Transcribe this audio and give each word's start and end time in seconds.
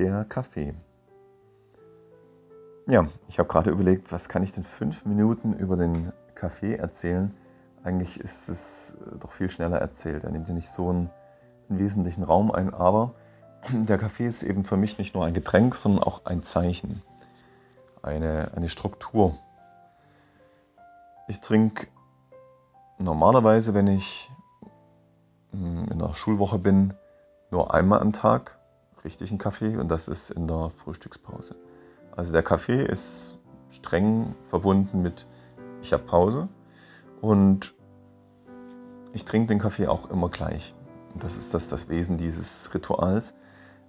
Der 0.00 0.24
Kaffee. 0.24 0.72
Ja, 2.86 3.06
ich 3.28 3.38
habe 3.38 3.50
gerade 3.50 3.68
überlegt, 3.68 4.12
was 4.12 4.30
kann 4.30 4.42
ich 4.42 4.50
denn 4.50 4.64
fünf 4.64 5.04
Minuten 5.04 5.52
über 5.52 5.76
den 5.76 6.10
Kaffee 6.34 6.76
erzählen? 6.76 7.34
Eigentlich 7.84 8.18
ist 8.18 8.48
es 8.48 8.94
äh, 8.94 9.18
doch 9.18 9.32
viel 9.32 9.50
schneller 9.50 9.76
erzählt. 9.76 10.24
Er 10.24 10.30
nimmt 10.30 10.48
ja 10.48 10.54
nicht 10.54 10.70
so 10.70 10.88
einen, 10.88 11.10
einen 11.68 11.80
wesentlichen 11.80 12.24
Raum 12.24 12.50
ein, 12.50 12.72
aber 12.72 13.12
der 13.72 13.98
Kaffee 13.98 14.26
ist 14.26 14.42
eben 14.42 14.64
für 14.64 14.78
mich 14.78 14.96
nicht 14.96 15.14
nur 15.14 15.26
ein 15.26 15.34
Getränk, 15.34 15.74
sondern 15.74 16.02
auch 16.02 16.24
ein 16.24 16.44
Zeichen, 16.44 17.02
eine, 18.00 18.52
eine 18.56 18.70
Struktur. 18.70 19.36
Ich 21.28 21.40
trinke 21.40 21.88
normalerweise, 22.96 23.74
wenn 23.74 23.86
ich 23.86 24.30
hm, 25.50 25.88
in 25.90 25.98
der 25.98 26.14
Schulwoche 26.14 26.58
bin, 26.58 26.94
nur 27.50 27.74
einmal 27.74 28.00
am 28.00 28.14
Tag 28.14 28.56
richtigen 29.04 29.38
Kaffee 29.38 29.76
und 29.76 29.88
das 29.88 30.08
ist 30.08 30.30
in 30.30 30.46
der 30.46 30.70
Frühstückspause. 30.70 31.56
Also 32.16 32.32
der 32.32 32.42
Kaffee 32.42 32.84
ist 32.84 33.38
streng 33.70 34.34
verbunden 34.48 35.02
mit 35.02 35.26
ich 35.82 35.92
habe 35.92 36.02
Pause 36.02 36.48
und 37.20 37.74
ich 39.12 39.24
trinke 39.24 39.48
den 39.48 39.58
Kaffee 39.58 39.86
auch 39.86 40.10
immer 40.10 40.28
gleich. 40.28 40.74
Und 41.14 41.24
das 41.24 41.36
ist 41.36 41.54
das, 41.54 41.68
das 41.68 41.88
Wesen 41.88 42.16
dieses 42.18 42.72
Rituals. 42.74 43.34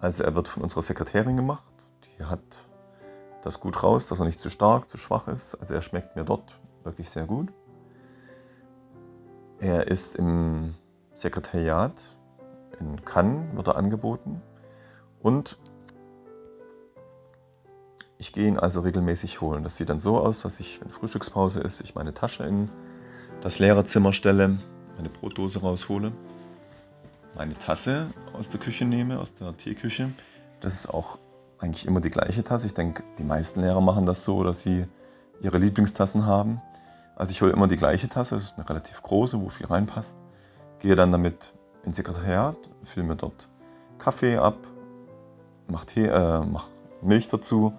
Also 0.00 0.24
er 0.24 0.34
wird 0.34 0.48
von 0.48 0.62
unserer 0.62 0.82
Sekretärin 0.82 1.36
gemacht. 1.36 1.72
Die 2.18 2.24
hat 2.24 2.40
das 3.42 3.60
gut 3.60 3.82
raus, 3.82 4.08
dass 4.08 4.20
er 4.20 4.26
nicht 4.26 4.40
zu 4.40 4.50
stark, 4.50 4.90
zu 4.90 4.98
schwach 4.98 5.28
ist. 5.28 5.54
Also 5.56 5.74
er 5.74 5.82
schmeckt 5.82 6.16
mir 6.16 6.24
dort 6.24 6.58
wirklich 6.82 7.10
sehr 7.10 7.26
gut. 7.26 7.52
Er 9.60 9.86
ist 9.86 10.16
im 10.16 10.74
Sekretariat 11.14 11.94
in 12.80 13.04
Cannes, 13.04 13.54
wird 13.54 13.68
er 13.68 13.76
angeboten. 13.76 14.42
Und 15.24 15.56
ich 18.18 18.34
gehe 18.34 18.46
ihn 18.46 18.58
also 18.58 18.82
regelmäßig 18.82 19.40
holen. 19.40 19.64
Das 19.64 19.78
sieht 19.78 19.88
dann 19.88 19.98
so 19.98 20.18
aus, 20.18 20.42
dass 20.42 20.60
ich, 20.60 20.82
wenn 20.82 20.90
Frühstückspause 20.90 21.60
ist, 21.60 21.80
ich 21.80 21.94
meine 21.94 22.12
Tasche 22.12 22.44
in 22.44 22.68
das 23.40 23.58
Lehrerzimmer 23.58 24.12
stelle, 24.12 24.58
meine 24.96 25.08
Brotdose 25.08 25.60
raushole, 25.60 26.12
meine 27.34 27.54
Tasse 27.54 28.08
aus 28.34 28.50
der 28.50 28.60
Küche 28.60 28.84
nehme, 28.84 29.18
aus 29.18 29.34
der 29.34 29.56
Teeküche. 29.56 30.10
Das 30.60 30.74
ist 30.74 30.90
auch 30.90 31.16
eigentlich 31.58 31.86
immer 31.86 32.02
die 32.02 32.10
gleiche 32.10 32.44
Tasse. 32.44 32.66
Ich 32.66 32.74
denke, 32.74 33.02
die 33.16 33.24
meisten 33.24 33.62
Lehrer 33.62 33.80
machen 33.80 34.04
das 34.04 34.24
so, 34.24 34.44
dass 34.44 34.62
sie 34.62 34.84
ihre 35.40 35.56
Lieblingstassen 35.56 36.26
haben. 36.26 36.60
Also 37.16 37.30
ich 37.30 37.40
hole 37.40 37.52
immer 37.52 37.66
die 37.66 37.78
gleiche 37.78 38.10
Tasse, 38.10 38.34
das 38.34 38.44
ist 38.44 38.58
eine 38.58 38.68
relativ 38.68 39.00
große, 39.00 39.40
wo 39.40 39.48
viel 39.48 39.68
reinpasst. 39.68 40.18
Gehe 40.80 40.96
dann 40.96 41.12
damit 41.12 41.54
ins 41.82 41.96
Sekretariat, 41.96 42.58
fülle 42.84 43.06
mir 43.06 43.16
dort 43.16 43.48
Kaffee 43.98 44.36
ab, 44.36 44.58
mach, 45.74 45.84
Tee, 45.84 46.06
äh, 46.06 46.40
mach 46.40 46.68
Milch 47.02 47.28
dazu. 47.28 47.74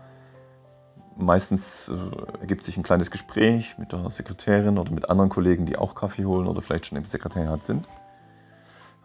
Meistens 1.17 1.89
äh, 1.89 2.41
ergibt 2.41 2.65
sich 2.65 2.75
ein 2.77 2.83
kleines 2.83 3.09
Gespräch 3.09 3.77
mit 3.77 3.93
der 3.93 4.09
Sekretärin 4.11 4.77
oder 4.77 4.91
mit 4.91 5.09
anderen 5.09 5.29
Kollegen, 5.29 5.65
die 5.65 5.77
auch 5.77 5.95
Kaffee 5.95 6.25
holen 6.25 6.47
oder 6.47 6.61
vielleicht 6.61 6.85
schon 6.87 6.97
im 6.97 7.05
Sekretariat 7.05 7.63
sind. 7.63 7.87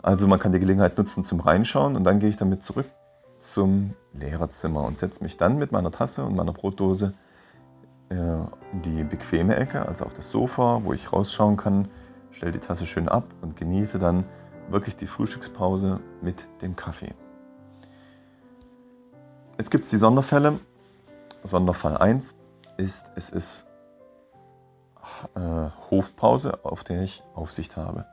Also 0.03 0.27
man 0.27 0.41
kann 0.41 0.51
die 0.51 0.59
Gelegenheit 0.59 0.99
nutzen 0.99 1.23
zum 1.23 1.41
Reinschauen 1.41 1.95
und 1.95 2.05
dann 2.05 2.19
gehe 2.19 2.29
ich 2.29 2.37
damit 2.37 2.65
zurück 2.65 2.87
zum 3.39 3.95
Lehrerzimmer 4.13 4.83
und 4.83 4.99
setze 4.99 5.23
mich 5.23 5.37
dann 5.37 5.57
mit 5.57 5.73
meiner 5.73 5.93
Tasse 5.93 6.25
und 6.25 6.35
meiner 6.35 6.53
Brotdose 6.53 7.15
äh, 8.09 8.15
in 8.15 8.83
die 8.83 9.05
bequeme 9.05 9.57
Ecke, 9.57 9.87
also 9.87 10.05
auf 10.05 10.15
das 10.15 10.31
Sofa, 10.31 10.81
wo 10.85 10.93
ich 10.93 11.13
rausschauen 11.13 11.57
kann, 11.57 11.89
stelle 12.33 12.53
die 12.53 12.59
Tasse 12.59 12.87
schön 12.87 13.09
ab 13.09 13.25
und 13.41 13.57
genieße 13.57 13.99
dann 13.99 14.25
wirklich 14.69 14.97
die 14.97 15.07
Frühstückspause 15.07 16.01
mit 16.23 16.47
dem 16.61 16.77
Kaffee. 16.77 17.15
Jetzt 19.61 19.71
gibt 19.71 19.85
es 19.85 19.91
die 19.91 19.99
Sonderfälle. 19.99 20.59
Sonderfall 21.43 21.99
1 21.99 22.35
ist, 22.79 23.13
es 23.15 23.29
ist 23.29 23.67
äh, 25.35 25.69
Hofpause, 25.91 26.65
auf 26.65 26.83
der 26.83 27.03
ich 27.03 27.23
Aufsicht 27.35 27.77
habe. 27.77 28.07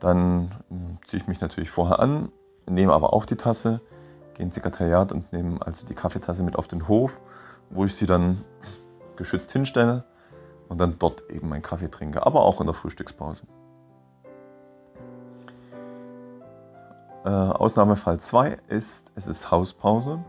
Dann 0.00 0.50
äh, 0.68 1.06
ziehe 1.06 1.22
ich 1.22 1.28
mich 1.28 1.40
natürlich 1.40 1.70
vorher 1.70 2.00
an, 2.00 2.32
nehme 2.68 2.94
aber 2.94 3.12
auch 3.12 3.26
die 3.26 3.36
Tasse, 3.36 3.80
gehe 4.34 4.44
ins 4.44 4.56
Sekretariat 4.56 5.12
und 5.12 5.32
nehme 5.32 5.64
also 5.64 5.86
die 5.86 5.94
Kaffeetasse 5.94 6.42
mit 6.42 6.56
auf 6.56 6.66
den 6.66 6.88
Hof, 6.88 7.12
wo 7.70 7.84
ich 7.84 7.94
sie 7.94 8.06
dann 8.06 8.42
geschützt 9.14 9.52
hinstelle 9.52 10.02
und 10.68 10.78
dann 10.78 10.98
dort 10.98 11.30
eben 11.30 11.48
meinen 11.48 11.62
Kaffee 11.62 11.92
trinke, 11.92 12.26
aber 12.26 12.40
auch 12.40 12.60
in 12.60 12.66
der 12.66 12.74
Frühstückspause. 12.74 13.44
Äh, 17.24 17.28
Ausnahmefall 17.28 18.18
2 18.18 18.58
ist, 18.66 19.12
es 19.14 19.28
ist 19.28 19.52
Hauspause. 19.52 20.24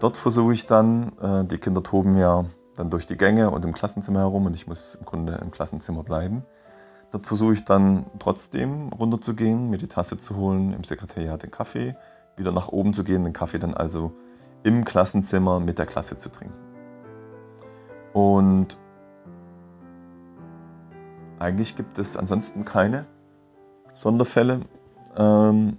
Dort 0.00 0.16
versuche 0.16 0.54
ich 0.54 0.66
dann, 0.66 1.12
äh, 1.20 1.44
die 1.44 1.58
Kinder 1.58 1.82
toben 1.82 2.16
ja 2.16 2.46
dann 2.74 2.90
durch 2.90 3.06
die 3.06 3.16
Gänge 3.16 3.50
und 3.50 3.64
im 3.64 3.74
Klassenzimmer 3.74 4.20
herum 4.20 4.46
und 4.46 4.54
ich 4.54 4.66
muss 4.66 4.94
im 4.94 5.04
Grunde 5.04 5.34
im 5.34 5.50
Klassenzimmer 5.50 6.02
bleiben. 6.02 6.44
Dort 7.12 7.26
versuche 7.26 7.52
ich 7.52 7.64
dann 7.64 8.06
trotzdem 8.18 8.88
runterzugehen, 8.88 9.68
mir 9.68 9.78
die 9.78 9.88
Tasse 9.88 10.16
zu 10.16 10.36
holen, 10.36 10.72
im 10.72 10.84
Sekretariat 10.84 11.42
den 11.42 11.50
Kaffee, 11.50 11.96
wieder 12.36 12.52
nach 12.52 12.68
oben 12.68 12.94
zu 12.94 13.04
gehen, 13.04 13.24
den 13.24 13.32
Kaffee 13.32 13.58
dann 13.58 13.74
also 13.74 14.12
im 14.62 14.84
Klassenzimmer 14.84 15.60
mit 15.60 15.78
der 15.78 15.86
Klasse 15.86 16.16
zu 16.16 16.30
trinken. 16.30 16.54
Und 18.14 18.78
eigentlich 21.38 21.76
gibt 21.76 21.98
es 21.98 22.16
ansonsten 22.16 22.64
keine 22.64 23.06
Sonderfälle. 23.92 24.60
Ähm, 25.16 25.78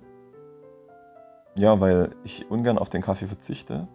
ja, 1.55 1.79
weil 1.79 2.15
ich 2.23 2.49
ungern 2.49 2.77
auf 2.77 2.89
den 2.89 3.01
Kaffee 3.01 3.27
verzichte. 3.27 3.87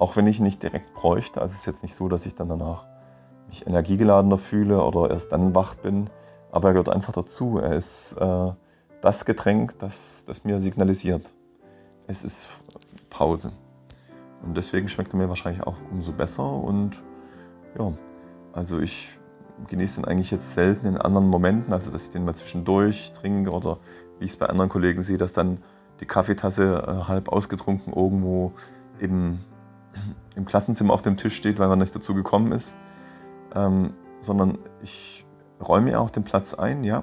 Auch 0.00 0.16
wenn 0.16 0.26
ich 0.26 0.40
nicht 0.40 0.62
direkt 0.62 0.94
bräuchte, 0.94 1.42
also 1.42 1.52
es 1.52 1.58
ist 1.60 1.66
jetzt 1.66 1.82
nicht 1.82 1.94
so, 1.94 2.08
dass 2.08 2.24
ich 2.24 2.34
dann 2.34 2.48
danach 2.48 2.86
mich 3.48 3.66
energiegeladener 3.66 4.38
fühle 4.38 4.82
oder 4.82 5.10
erst 5.10 5.30
dann 5.30 5.54
wach 5.54 5.74
bin, 5.74 6.08
aber 6.50 6.68
er 6.68 6.72
gehört 6.72 6.88
einfach 6.88 7.12
dazu. 7.12 7.58
Er 7.58 7.72
ist 7.72 8.14
äh, 8.14 8.52
das 9.02 9.26
Getränk, 9.26 9.78
das, 9.78 10.24
das 10.26 10.42
mir 10.42 10.58
signalisiert, 10.58 11.30
es 12.06 12.24
ist 12.24 12.48
Pause. 13.10 13.52
Und 14.42 14.56
deswegen 14.56 14.88
schmeckt 14.88 15.12
er 15.12 15.18
mir 15.18 15.28
wahrscheinlich 15.28 15.66
auch 15.66 15.76
umso 15.90 16.12
besser 16.12 16.50
und 16.50 16.92
ja, 17.78 17.92
also 18.54 18.78
ich 18.78 19.10
genieße 19.68 19.96
den 19.96 20.06
eigentlich 20.06 20.30
jetzt 20.30 20.54
selten 20.54 20.86
in 20.86 20.96
anderen 20.96 21.28
Momenten, 21.28 21.74
also 21.74 21.90
dass 21.90 22.04
ich 22.04 22.10
den 22.10 22.24
mal 22.24 22.34
zwischendurch 22.34 23.12
trinke 23.20 23.50
oder 23.50 23.76
wie 24.18 24.24
ich 24.24 24.30
es 24.30 24.38
bei 24.38 24.46
anderen 24.46 24.70
Kollegen 24.70 25.02
sehe, 25.02 25.18
dass 25.18 25.34
dann 25.34 25.58
die 26.00 26.06
Kaffeetasse 26.06 26.84
äh, 26.88 27.06
halb 27.06 27.28
ausgetrunken 27.28 27.92
irgendwo 27.92 28.54
im 28.98 29.40
im 30.36 30.44
Klassenzimmer 30.44 30.92
auf 30.94 31.02
dem 31.02 31.16
Tisch 31.16 31.36
steht, 31.36 31.58
weil 31.58 31.68
man 31.68 31.78
nicht 31.78 31.94
dazu 31.94 32.14
gekommen 32.14 32.52
ist, 32.52 32.76
ähm, 33.54 33.94
sondern 34.20 34.58
ich 34.82 35.24
räume 35.60 35.98
auch 35.98 36.10
den 36.10 36.24
Platz 36.24 36.54
ein, 36.54 36.84
ja. 36.84 37.02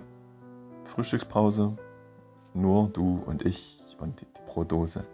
Frühstückspause, 0.86 1.78
nur 2.54 2.90
du 2.90 3.22
und 3.26 3.46
ich 3.46 3.84
und 4.00 4.22
die, 4.22 4.26
die 4.26 4.42
Brotdose. 4.48 5.06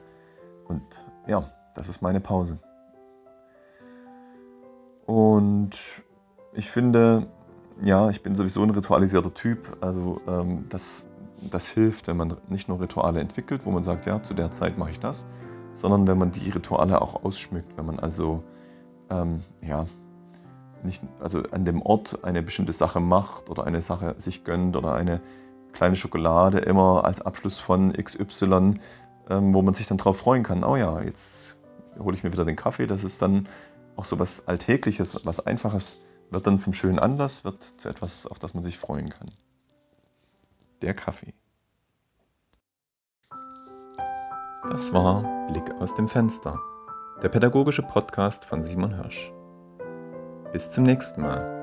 Und 0.67 0.83
ja, 1.27 1.49
das 1.75 1.89
ist 1.89 2.01
meine 2.01 2.19
Pause. 2.19 2.59
Und 5.05 5.71
ich 6.53 6.71
finde, 6.71 7.27
ja, 7.81 8.09
ich 8.09 8.23
bin 8.23 8.35
sowieso 8.35 8.63
ein 8.63 8.69
ritualisierter 8.69 9.33
Typ. 9.33 9.77
Also 9.81 10.21
ähm, 10.27 10.65
das, 10.69 11.07
das 11.51 11.67
hilft, 11.69 12.07
wenn 12.07 12.17
man 12.17 12.37
nicht 12.47 12.69
nur 12.69 12.79
Rituale 12.79 13.19
entwickelt, 13.19 13.65
wo 13.65 13.71
man 13.71 13.83
sagt, 13.83 14.05
ja, 14.05 14.21
zu 14.21 14.33
der 14.33 14.51
Zeit 14.51 14.77
mache 14.77 14.91
ich 14.91 14.99
das, 14.99 15.25
sondern 15.73 16.07
wenn 16.07 16.17
man 16.17 16.31
die 16.31 16.49
Rituale 16.49 17.01
auch 17.01 17.23
ausschmückt, 17.23 17.77
wenn 17.77 17.85
man 17.85 17.99
also 17.99 18.43
ähm, 19.09 19.43
ja, 19.61 19.85
nicht, 20.83 21.01
also 21.19 21.43
an 21.51 21.65
dem 21.65 21.81
Ort 21.81 22.23
eine 22.23 22.41
bestimmte 22.41 22.73
Sache 22.73 22.99
macht 22.99 23.49
oder 23.49 23.65
eine 23.65 23.81
Sache 23.81 24.15
sich 24.17 24.43
gönnt 24.43 24.75
oder 24.75 24.93
eine 24.93 25.21
kleine 25.71 25.95
Schokolade 25.95 26.59
immer 26.59 27.05
als 27.05 27.21
Abschluss 27.21 27.57
von 27.57 27.93
XY, 27.93 28.79
ähm, 29.29 29.53
wo 29.53 29.61
man 29.61 29.73
sich 29.73 29.87
dann 29.87 29.97
darauf 29.97 30.17
freuen 30.17 30.43
kann, 30.43 30.63
oh 30.63 30.75
ja, 30.75 31.01
jetzt 31.01 31.57
hole 31.99 32.15
ich 32.15 32.23
mir 32.23 32.31
wieder 32.31 32.45
den 32.45 32.55
Kaffee, 32.55 32.87
das 32.87 33.03
ist 33.03 33.21
dann 33.21 33.47
auch 33.95 34.05
so 34.05 34.19
was 34.19 34.47
Alltägliches, 34.47 35.21
was 35.23 35.45
Einfaches, 35.45 35.99
wird 36.31 36.47
dann 36.47 36.59
zum 36.59 36.73
schönen 36.73 36.99
Anlass, 36.99 37.43
wird 37.43 37.63
zu 37.77 37.89
etwas, 37.89 38.25
auf 38.25 38.39
das 38.39 38.53
man 38.53 38.63
sich 38.63 38.77
freuen 38.77 39.09
kann. 39.09 39.31
Der 40.81 40.93
Kaffee. 40.93 41.33
Das 44.69 44.93
war 44.93 45.23
Blick 45.49 45.69
aus 45.81 45.93
dem 45.95 46.07
Fenster, 46.07 46.57
der 47.21 47.27
pädagogische 47.27 47.83
Podcast 47.83 48.45
von 48.45 48.63
Simon 48.63 48.93
Hirsch. 48.93 49.33
Bis 50.53 50.71
zum 50.71 50.85
nächsten 50.85 51.21
Mal. 51.21 51.62